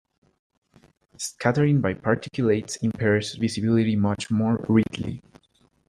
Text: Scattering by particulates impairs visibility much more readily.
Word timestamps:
Scattering 1.17 1.79
by 1.79 1.93
particulates 1.93 2.81
impairs 2.81 3.35
visibility 3.35 3.95
much 3.95 4.31
more 4.31 4.65
readily. 4.67 5.21